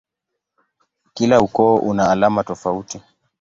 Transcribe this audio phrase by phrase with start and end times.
[1.13, 2.97] Kila ukoo una alama tofauti.